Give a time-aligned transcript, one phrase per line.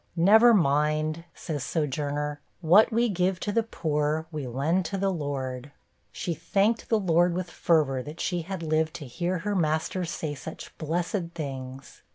[0.15, 5.71] 'Never mind,' says Sojourner, 'what we give to the poor, we lend to the Lord.'
[6.11, 10.33] She thanked the Lord with fervor, that she had lived to hear her master say
[10.33, 12.01] such blessed things!